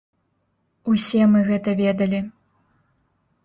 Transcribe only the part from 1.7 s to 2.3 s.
ведалі.